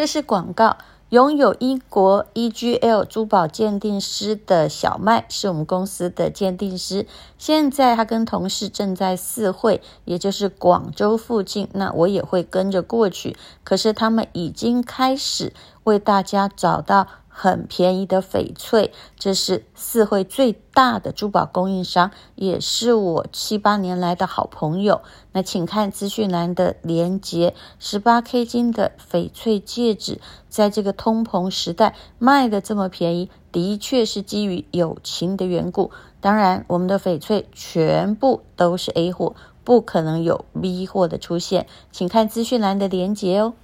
[0.00, 0.78] 这是广告。
[1.10, 13.36] 拥有英国 EGL 珠宝鉴定师的小麦是我们公司的鉴定师，现在他跟同事正在四会，也就是广州附近，那我也会跟着过去。
[13.62, 15.52] 可是他们已经开始
[15.84, 17.06] 为大家找到。
[17.40, 25.00] 很便宜的翡翠，这是四会最大的珠宝供应商，也是我七八年来的好朋友。
[25.32, 35.90] 那请看资讯栏的连接，十八 K 金的翡翠戒指，在这个通膨时代卖得这么便宜，的确是基于友情的缘故。
[36.20, 39.34] 当然，我们的翡翠全部都是 A 货，
[39.64, 43.54] 不可能有 B 货的出现，请看资讯栏的连接哦。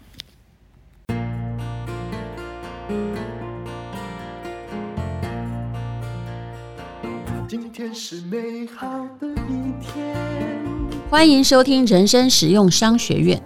[7.76, 10.16] 天是美好的一天。
[11.10, 13.38] 欢迎收听人生实用商学院。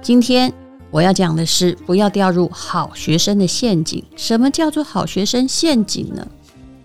[0.00, 0.50] 今天
[0.90, 4.02] 我要讲的是，不要掉入好学生的陷阱。
[4.16, 6.26] 什么叫做好学生陷阱呢？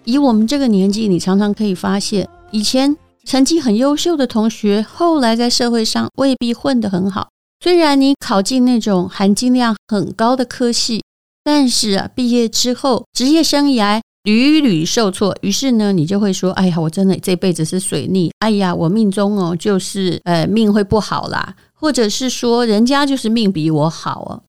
[0.04, 7.30] 以我们这个年纪，你常常可以发现，以前成绩很优秀的同学，后来在社会上未必混得很好。
[7.64, 11.02] 虽然你考进那种含金量很高的科系，
[11.42, 14.02] 但是啊，毕业之后职业生涯。
[14.24, 18.32] 屡屡受挫，于是呢，你就会说：“哎呀，我真的这辈子是水逆。
[18.40, 24.44] 哎呀，我命中哦，就是呃命会不好啦，或者是说人家就是命比我好哦。”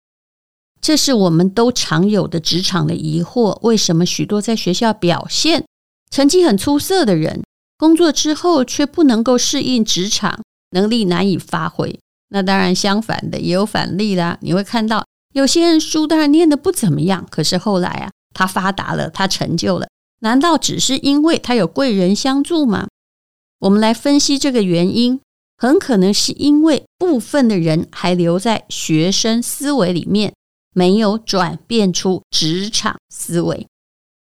[0.83, 5.65] 这是我们都常有的职场的疑惑：为什么许多在学校表现
[6.11, 7.43] 成绩很出色的人，
[7.79, 10.43] 工作之后却不能够适应职场，
[10.73, 11.99] 能力难以发挥？
[12.29, 14.37] 那当然，相反的也有反例啦。
[14.43, 18.11] 你会看到有些人书当然念得不怎么样，可是后来啊。
[18.33, 19.89] 他发达了，他成就了，
[20.21, 22.89] 难道只是因为他有贵人相助吗？
[23.61, 25.21] 我们来分析这个原因，
[25.57, 30.35] 很可能是因为部分的人还留在学生思维里面，
[30.75, 33.67] 没有转变出职场思维。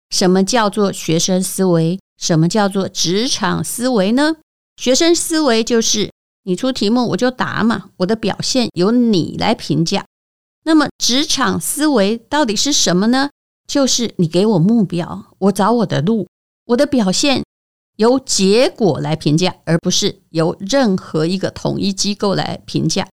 [0.10, 2.00] 什么叫做学生思维？
[2.18, 4.36] 什么叫做职场思维呢？
[4.76, 6.12] 学生思维就是
[6.44, 10.06] 你出题目我就答嘛，我的表现由你来评价。
[10.66, 13.30] 那么职场思维到底是什么呢？
[13.70, 16.28] 就是你给我目标，我找我的路，
[16.66, 17.44] 我的表现
[17.98, 23.08] 由结果来评价，而不是由任何一个统一机构来评价。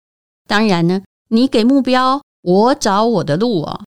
[0.48, 3.80] 当然呢，你给目标，我找我的路哦，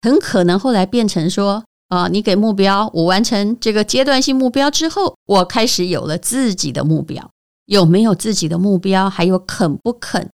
[0.00, 7.30] 很可能后来变成说啊，你给目标，我完成这个阶段性目标之后，我开始有了自己的目标。
[7.66, 9.10] 有没有自己的目标？
[9.10, 10.30] 还有肯不肯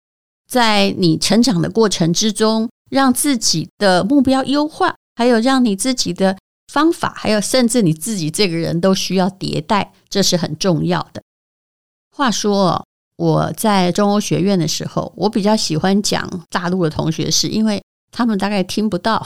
[0.48, 4.96] 在你成长的过程之中，让自己的目标优化？
[5.16, 6.38] 还有让你自己的
[6.72, 11.22] 方法，还有甚至你自己这个人都需要迭代，这是很重要的。
[12.12, 12.86] 话说，
[13.18, 17.82] 我在中欧学院的时候，我比较喜欢讲大陆的同学是，因为
[18.12, 19.26] 他们大概听不到，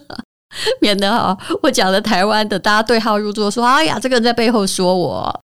[0.80, 5.40] 免得哈我讲了台湾的大家对号入座，说哎呀，这个人在背后说我。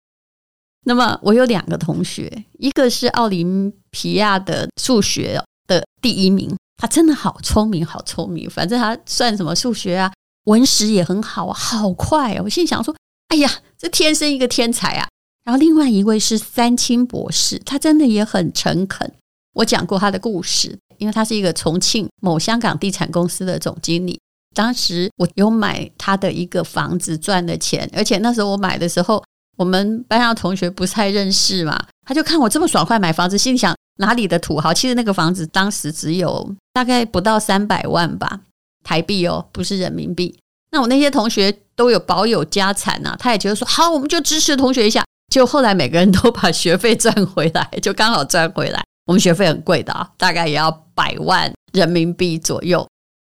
[0.85, 6.57] 那么我有两个同学，一个是奥林匹亚的数学的第一名。
[6.81, 8.49] 他真的好聪明，好聪明。
[8.49, 10.11] 反正他算什么数学啊，
[10.45, 12.41] 文史也很好啊，好快啊！
[12.43, 12.97] 我心想说
[13.29, 15.07] ：“哎呀，这天生一个天才啊！”
[15.45, 19.13] 然后另外一位是三清博士，他真的也很诚恳。
[19.53, 24.19] 我讲过他的故事，因为他是一个重庆某香港地产公司的总经理。
[24.55, 29.23] 当时我有买他的一个房子赚的钱，而且那时候我买的时候，
[29.59, 33.77] 我们班上同学不太认识嘛，他就看我这么爽快买房子，心里想。
[33.97, 34.73] 哪里的土豪？
[34.73, 38.41] 其实那个房子当时只有大概不到三百万吧，
[38.83, 40.39] 台币哦，不是人民币。
[40.73, 45.05] 那我那些同学都有保有家产呐、啊，他也觉得说好，我们就支持同学一下。
[45.33, 48.83] 就后来每个人都把学费赚回来， 就刚好赚回来。
[49.07, 52.87] 我们学费很贵的啊，大概也要百万人民币左右。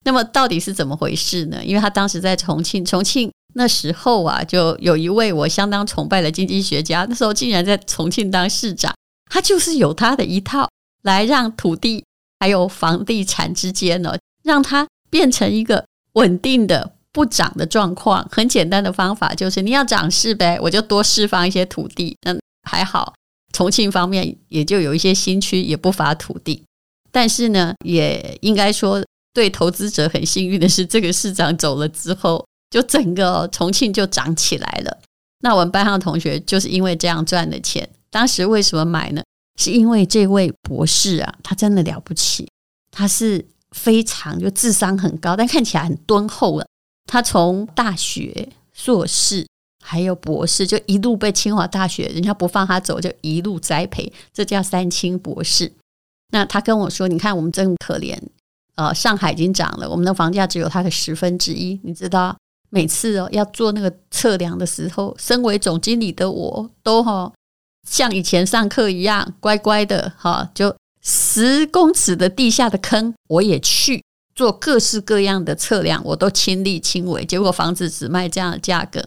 [0.06, 1.64] 那么到底是怎么回事呢？
[1.64, 8.94] 因为他当时在重庆，重庆那时候啊，就有一位我相当崇拜的经济学家，那时候竟然在重庆当市长。
[9.30, 10.70] 他就是有他的一套，
[11.04, 12.04] 来让土地
[12.40, 18.28] 还有房地产之间呢，让它变成一个稳定的不涨的状况。
[18.32, 22.16] 很简单的方法就是，你要涨势呗，我就多释放一些土地。
[22.22, 22.40] 嗯，
[22.70, 23.14] 还好，
[23.54, 26.64] 重庆方面也就有一些新区也不乏土地。
[27.12, 29.04] 但是呢，也应该说
[29.34, 35.00] 对投资者很幸运的是，这个市长走了之后，就整个重庆就涨起来了。
[35.40, 37.88] 那我们班上的同学就是因为这样赚的钱。
[38.16, 39.22] 当时为什么买呢？
[39.60, 42.50] 是因为这位博士啊，他真的了不起，
[42.90, 46.66] 他是非常就智商很高，但看起来很敦厚了。
[47.12, 49.46] 他从大学硕士
[49.84, 55.70] 还有博士，就一路被清华大学人家不放他走，就一路栽培，这叫三清博士。
[56.32, 58.18] 那他跟我说：“你看我们真可怜，
[58.76, 61.78] 呃，上海已经涨了，我们的房价只有它的十分之一。
[61.84, 62.34] 你知道，
[62.70, 67.30] 每次哦要做那个测量的时候，身为总经理的我都哈、
[67.90, 74.04] 像以前上课一样乖乖的哈、就十公尺的地下的坑我也去
[74.34, 77.24] 做各式各样的测量，我都亲力亲为。
[77.24, 79.02] 结果房子只卖这样的价格，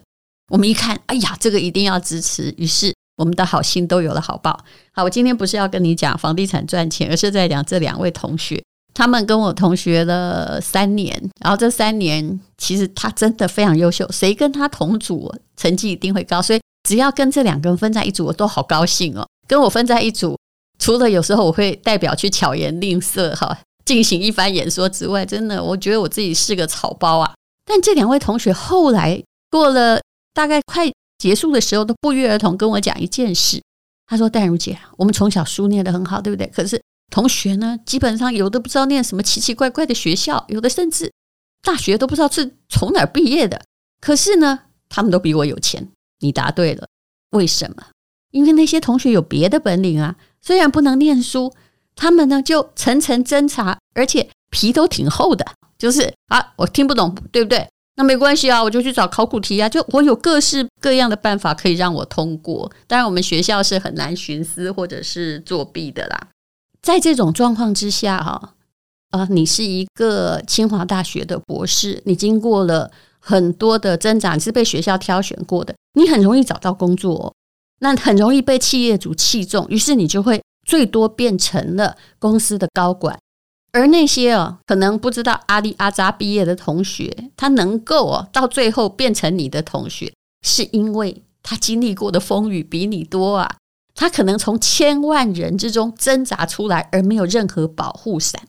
[0.50, 4.58] 我们一看，哎呀，这个一定要支持，于是我们的好心都有了好报。
[4.94, 8.62] 好，我今天不是要跟你讲房地产赚钱，而是在讲这两位同学。
[8.94, 16.40] 他们跟我同学了三年，然后这三年其实他真的非常优秀，谁跟他同组，成绩一定会高。
[16.40, 19.26] 所以只要跟这两个人分在一组，我都好高兴哦。
[19.46, 20.38] 跟我分在一组，
[20.78, 27.34] 除了有时候我会代表去巧言令色哈，进行一番演说之外，真的我觉得我自己是个草包啊。
[27.64, 30.00] 但这两位同学后来过了
[30.32, 33.62] 大概快结束的时候，都不约而同跟我讲一件事。
[34.06, 36.46] 他说：“淡如姐，我们从小书念得很好，对不对？
[36.48, 36.80] 可是。”
[37.10, 41.10] 同学呢，基本上有的不知道念什么奇奇怪怪的学校，有的甚至
[41.62, 43.62] 大学都不知道是从哪儿毕业的。
[43.98, 44.60] 可是呢，
[44.90, 45.88] 他们都比我有钱。
[46.20, 46.86] 你答对了，
[47.30, 47.84] 为什么？
[48.30, 50.16] 因为那些同学有别的本领啊。
[50.40, 51.52] 虽然不能念书，
[51.96, 55.44] 他们呢就层层侦查，而且皮都挺厚的。
[55.76, 57.68] 就是啊，我听不懂，对不对？
[57.96, 59.68] 那没关系啊，我就去找考古题啊。
[59.68, 62.70] 就我有各式各样的办法可以让我通过。
[62.86, 66.28] 当然，我们学校是很难徇私或者是作弊的啦。
[66.80, 68.54] 在这种状况之下，哈，
[69.10, 77.34] 啊，你是一个清华大学的博士，你经过了很多的挣扎，你是被学校挑选过的，你很容易找到工作，
[77.80, 83.18] 那很容易被企业主器重，于是你就会最多变成了公司的高管。
[83.72, 90.12] 而那些哦，可能不知道阿里阿扎毕业的同学，他能够哦到最后变成你的同学，
[90.42, 93.56] 是因为他经历过的风雨比你多啊。
[93.94, 98.40] 他可能从千万人之中挣扎出来，而没有任何保护伞。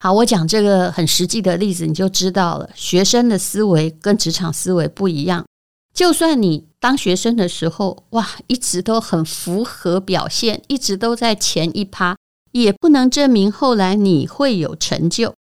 [0.00, 2.70] 好，我讲这个很实际的例子，你就知道了。
[2.74, 5.44] 学生的思维跟职场思维不一样。
[5.94, 12.16] 就算你当学生的时候，哇，一直都很符合表现，一直都在前一趴，
[12.52, 15.34] 也不能证明后来你会有成就。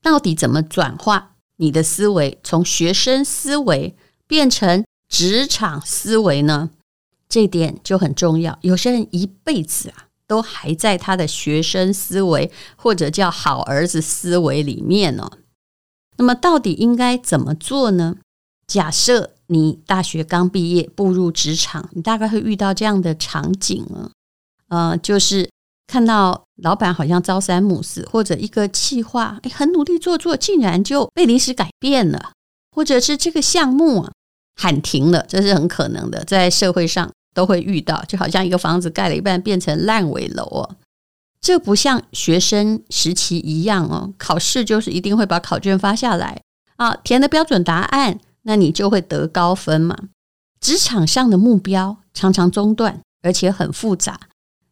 [0.00, 3.96] 到底怎么转化你的思维，从学生思维
[4.26, 6.70] 变成职场思维呢？
[7.28, 8.58] 这点就很重要。
[8.62, 15.30] 有些人一辈子啊，都还在他的学生思维或者叫好儿子思维里面哦。
[16.16, 18.16] 那么，到底应该怎么做呢？
[18.66, 24.10] 假设你大学刚毕业，步入职场，你大概会遇到这样的场景啊，
[24.68, 25.48] 呃，就是
[25.86, 32.32] 看到老板好像朝三暮四，或者一个计划，哎，很努力做做，竟然就被临时改变了，
[32.74, 34.12] 或者是这个项目啊
[34.60, 37.10] 喊停了，这是很可能的，在社会上。
[37.34, 40.76] 都会遇到，就好像一个房子盖了一半变成烂尾楼哦，
[41.40, 46.42] 这不像学生时期一样哦，考试就是一定会把考卷发下来
[46.76, 49.96] 啊，填的标准答案，那你就会得高分嘛。
[50.60, 54.20] 职场上的目标常常中断，而且很复杂，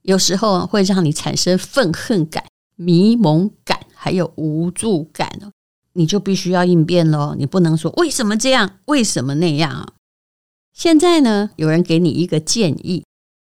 [0.03, 2.45] 有时候会让你产生愤恨感、
[2.77, 5.51] 迷蒙感，还有无助感哦，
[5.95, 9.93] 你就必须要应变喽，你不能说为什么这样，为什么那样啊。
[10.73, 13.05] 现在呢，有人给你一个建议，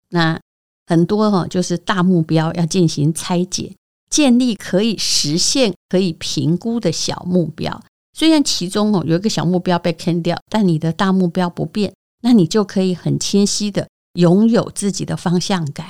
[0.10, 0.40] 那
[0.86, 3.75] 很多哈，就是大目标要进行拆解，
[4.10, 7.84] 建立可以实现、可以评估的小目标。
[8.18, 11.94] 虽然其中哦有一个小目标被坑掉，但你的大目标不变，
[12.24, 15.86] 那你就可以很清晰的拥有自己的方向感。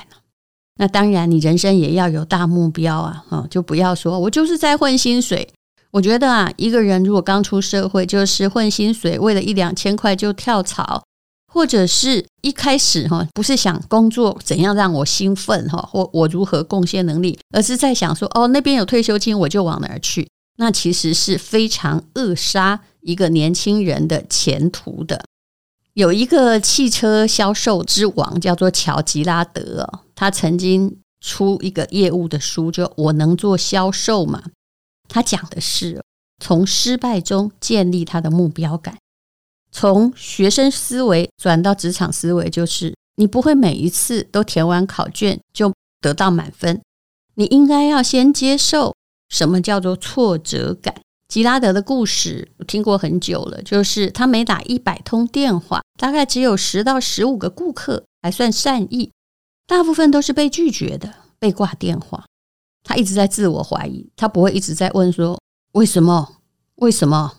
[0.76, 5.48] 那当然，你人生也要有大目标啊，哈，就不要说我就是在混薪水。
[5.90, 11.02] 我觉得啊，一个人如果刚出社会就是混薪水，为了一两千块就跳槽。
[11.50, 20.28] 或者是一开始哈，不是想工作怎样让我兴奋哈，或我如何贡献能力，而是在想说哦，那边有退休金，我就往哪儿去。
[20.58, 25.24] 那其实是非常扼杀一个年轻人的前途的。
[25.94, 34.42] 有一个汽车销售之王叫做乔吉拉德，他曾经出一个业务的书，就我能做销售吗？
[35.08, 36.02] 他讲的是
[36.38, 38.96] 从失败中建立他的目标感。
[39.70, 46.80] 从学生思维转到职场思维，就是你不会每一次都填完考卷就得到满分，
[47.34, 48.94] 你应该要先接受
[49.28, 50.94] 什么叫做挫折感。
[51.28, 59.12] 吉拉德的故事我听过很久了，就是他每打一百通电话，大概只有十到十五个顾客还算善意，
[59.66, 62.24] 大部分都是被拒绝的，被挂电话。
[62.82, 65.38] 他一直在自我怀疑，他不会一直在问说
[65.72, 66.36] 为什么？
[66.76, 67.34] 为什么？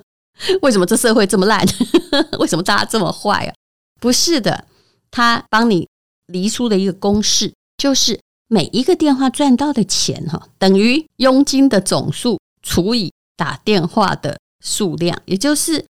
[0.62, 1.62] 为什么这社会这么烂？
[2.40, 3.52] 为什么大家这么坏啊？
[4.00, 4.64] 不是的，
[5.10, 5.86] 他帮你
[6.26, 15.84] 离出了一个公式，就是每一个电话赚到的钱哈，等于佣金的总数除以打电话的数量，也就是，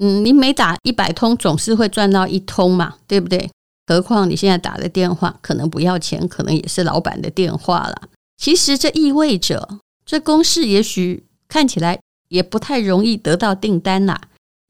[0.00, 3.50] 嗯，你每打一百通，总是会赚到一通嘛，对不对？
[3.86, 8.02] 何况你现在打的电话可能不要钱，可能也是老板的电话了。
[8.36, 14.20] 其实这意味着，这公式也许看起来也不太容易得到订单啦。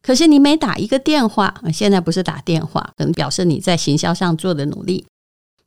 [0.02, 5.06] 可是你每打一个电话，现在不是打电话，可能表示你在行销上做的努力，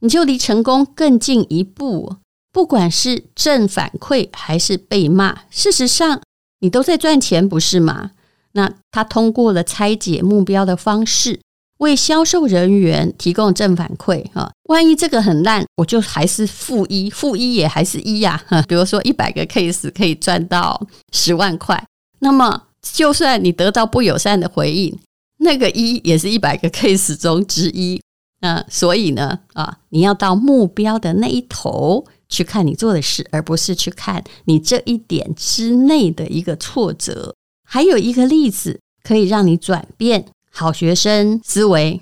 [0.03, 2.17] 你就离成功更进一步。
[2.51, 6.21] 不管是正反馈还是被骂，事实上
[6.59, 8.11] 你都在赚钱，不是吗？
[8.51, 11.39] 那他通过了拆解目标的方式，
[11.79, 14.51] 为销售人员提供正反馈啊。
[14.65, 18.43] 万一这个很烂，我就还是负一，负一也还是一呀。
[18.67, 21.83] 比如说一百个 case 可以赚到十万块，
[22.19, 22.63] 那么。
[22.91, 24.99] 就算你得到不友善的回应，
[25.37, 28.01] 那个一也是一百个 case 中之一。
[28.43, 37.33] 那所以呢，啊，你要到目标的那一头去看你做的事，而不是去看你这一点之内的一个挫折。
[37.65, 42.01] 还有一个例子可以让你转变好学生思维，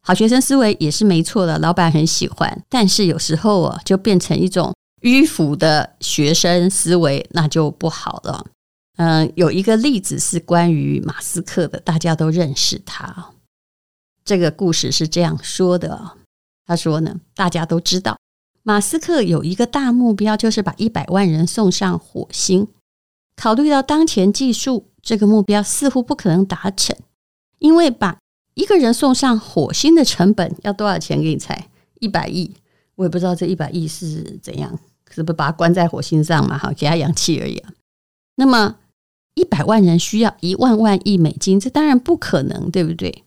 [0.00, 2.62] 好学生思维也是没错的，老板很喜欢。
[2.68, 8.46] 但是有时候啊，就变成一种迂腐的学生思维，那就不好了。
[8.98, 13.32] 嗯，有一个例子是关于马斯克的，大家都认识他。
[14.30, 16.12] 这个故事是这样说的：
[16.64, 18.16] 他说呢，大家都知道，
[18.62, 22.68] 马斯克有一个大目标，就是把一百万人送上火星。
[23.34, 26.96] 考虑到当前技术，这个目标似乎不可能达成，
[27.58, 28.20] 因为把
[28.54, 31.20] 一个人送上火星的成本要多少钱？
[31.20, 31.68] 给你猜，
[31.98, 32.54] 一百亿。
[32.94, 34.78] 我也不知道这一百亿是怎样，
[35.12, 36.56] 是不是把他关在火星上嘛？
[36.56, 37.72] 好，给他氧气而已啊。
[38.36, 38.76] 那么。
[39.34, 43.24] 一百万人需要一万万亿美金，这当然不可能，对不对？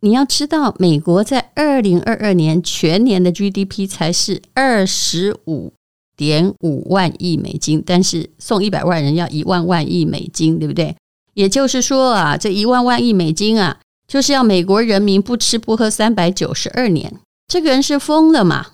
[0.00, 5.72] 你要知道，美国在二零二二年全年的 GDP 才是二十五
[6.16, 10.94] 点五万亿美金，但是送一百万人要一万万亿美金，对不对？
[11.34, 17.20] 也就是说啊，这一万万亿美金啊，就是要美国人民不吃不喝三百九十二年。
[17.48, 18.66] 这个人是疯了嘛？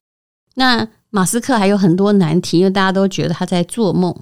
[0.56, 4.14] 那马斯克还有很多难题，因为大家都觉得他在做梦，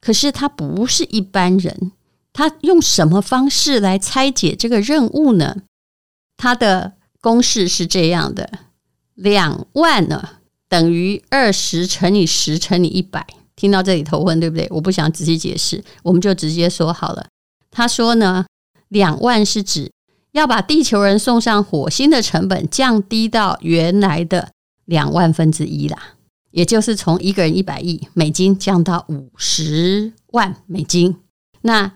[0.00, 1.92] 可是他不是一般人。
[2.32, 5.56] 他用什么方式来拆解这个任务呢？
[6.38, 8.50] 他的公式是这样的：
[9.14, 10.26] 两万呢
[10.66, 13.26] 等于二十乘以十乘以一百。
[13.54, 14.68] 听到这里头昏，对不对？
[14.70, 17.26] 我不想仔细解释，我们就直接说好了。
[17.72, 18.46] 他说呢，
[18.86, 19.90] 两万是指
[20.30, 24.52] 要把地球人送上火星的成本降低到原来的
[24.84, 26.14] 两万分之一啦，
[26.52, 31.16] 也就是从一个人一百亿美金降到五十万美金。
[31.62, 31.90] 那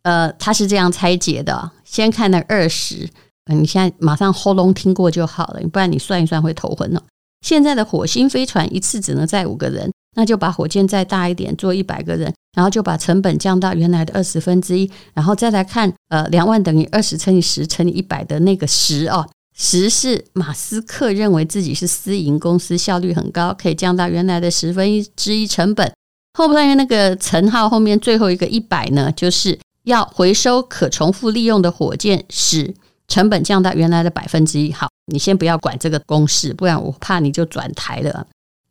[0.00, 3.10] 呃，他是这样拆解的：先看那二十，
[3.54, 7.00] 你现在马上喉咙听过就好了，不然你算一算会头昏哦。
[7.44, 19.24] 现在的火星飞船一次只能载五个人，那就把火箭再大一点，坐一百个人，然后就把成本降到原来的二十分之一，然后再来看，呃，两万等于二十乘以十乘以一百的那个十哦，
[19.56, 25.92] 十是马斯克认为自己是私营公司，效率很高，可以降到原来的十分之一成本。
[26.36, 29.58] 后边那个乘号后面最后一个一百呢，就是。
[29.86, 32.74] 要回收可重复利用的火箭，使
[33.08, 34.72] 成本降到原来的百分之一。
[34.72, 38.26] 好，你先不要管这个公式，不然我怕你就转台了。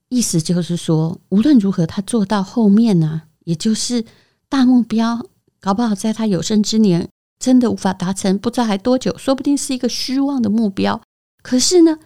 [0.09, 4.05] 意思就是说，无论如何，他做到后面呢，也就是
[4.47, 5.25] 大目标，
[5.59, 11.01] 搞不好在他有生之年真的无法达成，不知道还多久，说不定是一个虚妄的目标。
[11.41, 11.97] 可是呢，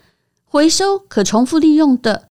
[0.45, 2.27] 回收可重复利用的。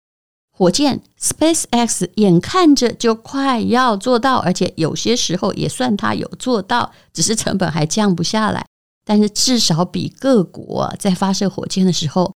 [0.55, 8.67] 火箭 SpaceX 眼看着就快要做到，而且有些时候也算他有做到，只是成本还降不下来。
[9.05, 12.35] 但是至少比各国在发射火箭的时候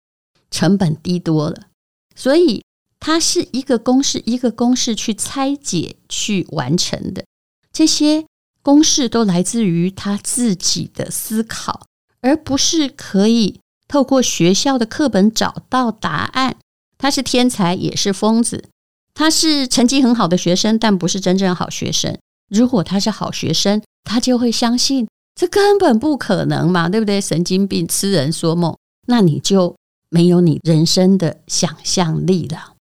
[0.51, 1.69] 成本低多了。
[2.15, 2.63] 所以
[3.01, 7.25] 它是一个公式一个公式去拆解去完成的。
[7.73, 8.27] 这些
[8.63, 11.87] 公式都来自于他自己的思考，
[12.21, 16.57] 而不是可以透过学校的课本找到答案。
[16.97, 18.69] 他是天才，也是疯子。
[19.15, 22.17] 他是成绩很好的学生，但不是真正好学生。
[22.49, 27.21] 如果他是好学生，他就会相信这根本不可能嘛，对不对？
[27.21, 28.77] 神经病，痴人说梦。
[29.07, 29.75] 那你就
[30.11, 32.75] 没有你人生的想象力了。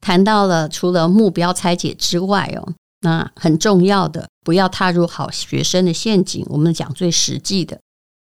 [0.00, 6.46] 谈到了除了目标拆解之外哦，那很重要的，不要踏入好学生的陷阱。
[6.48, 7.80] 我们讲最实际的，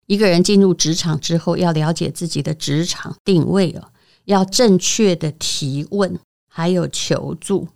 [0.06, 3.90] 一个人进入职场之后，要了解自己的职场定位哦。
[4.26, 7.68] 要正确的提问，还有求助。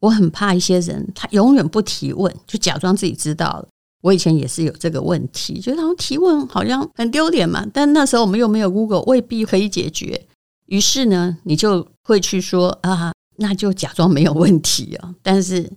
[0.00, 3.68] 我很怕一些人，他永远不提问，就假装自己知道了。
[4.02, 7.66] 我以前也是有这个问题，觉得他们提问好像很丢脸嘛。
[7.72, 10.26] 但那时候我们又没有 Google，未必可以解决。
[10.66, 15.14] 于是呢，你就会去说啊，那就假装没有问题哦。
[15.22, 15.70] 但是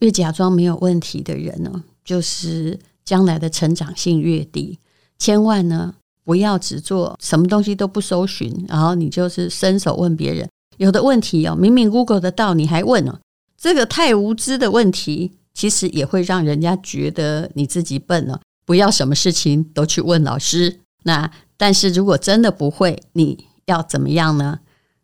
[0.00, 4.78] 越假装没有问题的人呢，就是将来的成长性越低。
[5.18, 10.48] 千万呢，不要只做什么东西都不搜寻，然后你就是伸手问别人。
[10.78, 13.18] 有的问题哦，明明 Google 得到，你还问哦，
[13.56, 18.40] 这个太无知的问题，其实也会让人家觉得你自己笨了。
[18.66, 20.80] 不要什么事情都去问老师。
[21.04, 24.58] 那但是如果真的不会，你要怎么样呢？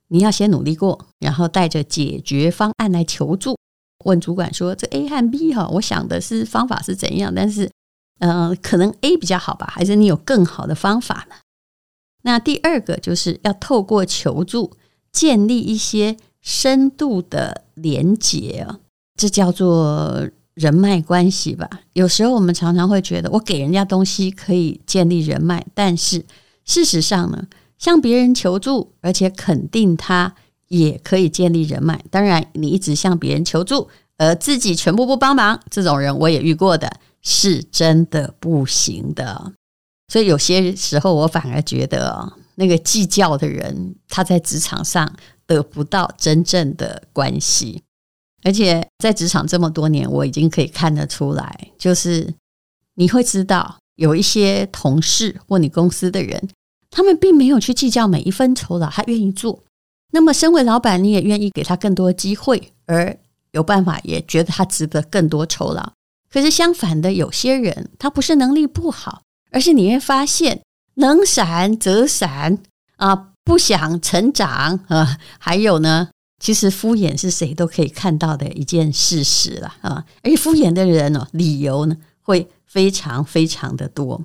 [0.09, 3.57] 你要先努力过，然后带着解决方案来求助，
[4.05, 7.33] 问主管说：“这 A 和 B 哈，我想的是方法是怎样？
[7.33, 7.71] 但是，
[8.19, 9.69] 嗯、可能 A 比较好吧？
[9.71, 11.37] 还是你有更好的方法呢？”
[12.27, 14.73] 那第二个就是要透过求助，
[15.13, 18.81] 建立一些深度的连结啊，
[19.17, 21.69] 这叫做人脉关系吧。
[21.93, 26.25] 有时候我们常常会觉得，我给人家东西可以建立人脉，但是
[26.65, 27.47] 事实上呢？
[27.79, 30.35] 向别人求助，而且肯定他
[30.67, 32.05] 也可以建立人脉。
[32.11, 36.91] 当然，你一直向别人求助，而自己全部不帮忙，这种人我也遇过的，
[37.23, 39.53] 是真的不行的。
[40.09, 45.15] 所以有些时候，我反而觉得，那个计较的人，他在职场上
[45.47, 47.85] 得不到真正的关系。
[48.45, 52.33] 而且在职场这么多年，我已经可以看得出来，就是
[52.95, 56.49] 你会知道，有一些同事或你公司的人。
[56.91, 59.63] 他们并没有去计较每一分酬劳，他愿意做。
[60.11, 63.15] 那么，身为老板，你也愿意给他更多机会，而
[63.51, 65.93] 有办法也觉得他值得更多酬劳。
[66.31, 70.63] 可是相反的，有些人他不是能力不好，而是你会发现
[70.95, 72.59] 能闪则闪
[72.97, 75.19] 啊，不想成长啊。
[75.39, 80.05] 还有呢，其实敷衍是谁都可以看到的一件事实了啊。
[80.23, 84.25] 而敷衍的人哦，理由呢会非常非常的多。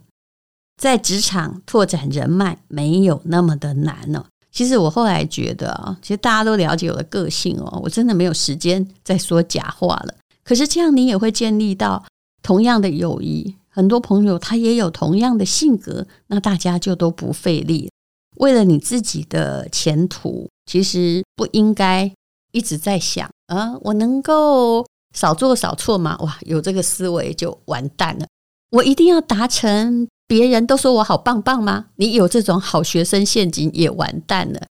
[0.81, 4.25] 在职场拓展人脉没有那么的难呢。
[4.51, 10.13] 其实我后来觉得啊，其实大家都了解我的个性哦，我真的没有时间再说假话了。
[10.43, 12.03] 可是这样你也会建立到
[12.43, 17.89] 同样的友谊，很多朋友他也有同样的性格，那大家就都不费力。
[18.37, 22.11] 为了你自己的前途，其实不应该
[22.51, 26.17] 一直在想啊，我能够少做少错吗？
[26.21, 28.25] 哇，有这个思维就完蛋了。
[28.71, 30.07] 我一定要达成。
[30.25, 31.87] 别人都说我好棒棒吗？
[31.97, 34.61] 你有这种好学生陷阱也完蛋了，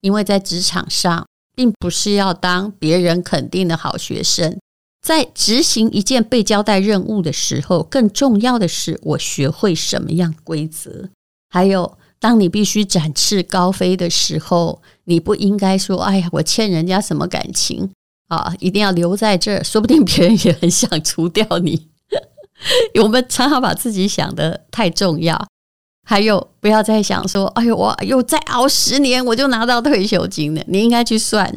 [0.00, 4.58] 因为在职场上，并不是要当别人肯定的好学生，
[5.02, 11.10] 在执行一件被交代任务的时候，更重要的是我学会什么样规则。
[11.50, 17.90] 还有，当你必须展翅高飞的时候，你不应该说：“哎呀，我欠人家什么感情
[18.28, 18.54] 啊？
[18.60, 21.88] 一定要留在这儿，说不定别人也很想除掉你。
[23.02, 25.48] ”我们常常把自己想得太重要，
[26.06, 31.52] 还有不要再想说：“哎呦，我又再熬十年，我就拿到退休金了。”你应该去算，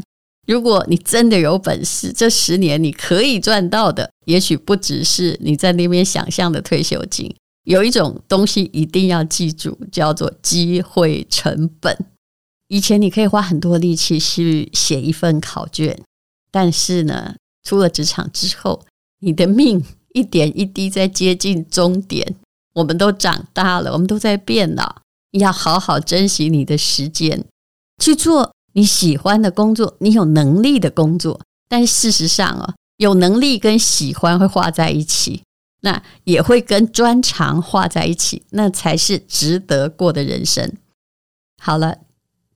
[0.48, 7.32] 如果你真的有本事，这十年你可以赚到的，也许不只是你在那边想象的退休金。
[7.66, 11.96] 有一种东西一定要记住，叫做机会成本。
[12.68, 16.02] 以前你可以花很多力气去写一份考卷，
[16.52, 18.86] 但是呢，出了职场之后，
[19.20, 19.84] 你的命。
[20.16, 22.36] 一点一滴在接近终点，
[22.76, 24.98] 我们都长大了，我们都在变老，
[25.32, 27.44] 要好好珍惜你的时间，
[27.98, 31.42] 去做你喜欢的工作，你有能力的工作。
[31.68, 35.42] 但事实上哦，有能力跟喜欢会画在一起，
[35.82, 40.72] 那也会跟专长画在一起，那才是值得过的人生。
[41.60, 41.98] 好了，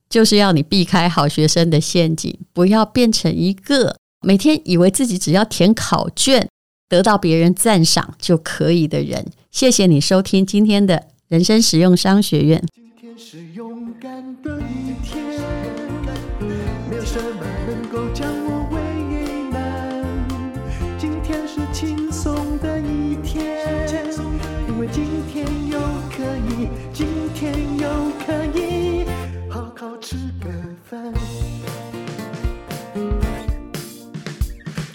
[0.08, 6.48] 就是要你避开好学生的陷阱，不要变成一个每天以为自己只要填考卷。
[6.88, 12.64] 得到别人赞赏就可以的人，谢谢你收听今天的人生实用商学院。
[12.74, 15.22] 今天是勇敢的一天，
[16.88, 17.44] 没有什么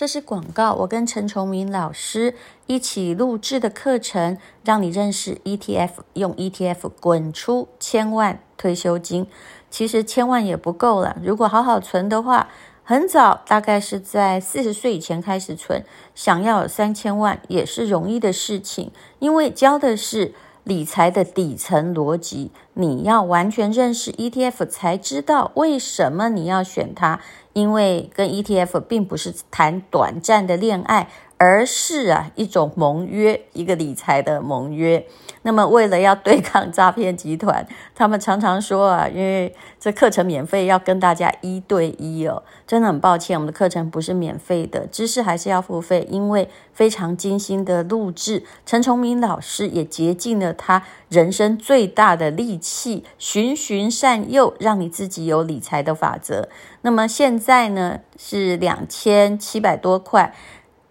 [0.00, 2.34] 这是广告，我跟陈崇明老师
[2.66, 9.26] 一起录制的课程，让你认识 ETF，用 ETF 滚出千万退休金。
[9.68, 12.48] 其实千万也不够了，如果好好存的话，
[12.82, 15.84] 很早，大概是在四十岁以前开始存，
[16.14, 20.32] 想要有三千万也是容易的事情，因为教的是
[20.64, 27.20] 理财的底层逻辑，你要完全认识 ETF 才知道为什么你要选它。
[27.52, 31.08] 因为跟 ETF 并不是谈短暂的恋爱。
[31.42, 35.06] 而是啊，一种盟约，一个理财的盟约。
[35.40, 42.42] 那么，为了要对抗诈骗集团， 他们常常说啊，因为这课程免费，要跟大家一对一哦。
[42.66, 48.44] 真的很抱歉，我们的课程不是免费的，知识还是要付费，因为非常精心的录制。
[48.66, 56.48] 陈崇明老师也竭尽了他人生最大的力气，循循善诱，让你自己有理财的法则。
[56.82, 60.34] 那么现在呢，是两千七百多块。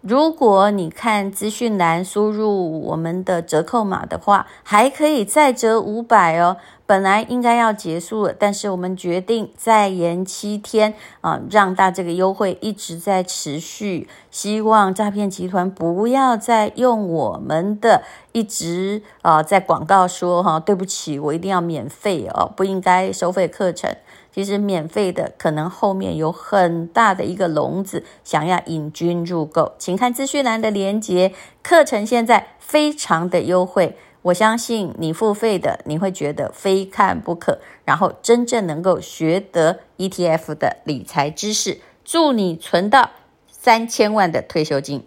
[0.00, 6.56] 如果你看资讯栏输入我们的折扣码的话，还可以再折五百哦。
[6.86, 14.08] 本来应该要结束了，但是我们决定再延七天啊，让大这个优惠一直在持续。
[14.30, 23.94] 希望诈骗集团不要再用我们的一直啊在广告说哈，对不起，我一定要免费哦，不应该收费课程。
[24.32, 31.32] 其实免费的可能后面有很大的一个笼子，想要引君入构，请看资讯栏的连接。
[31.62, 43.10] 课程现在非常的优惠，我相信你付费的你会觉得非看不可，然后真正能够学得 ETF 的理财知识，祝你存到
[43.48, 45.04] 三千万的退休金。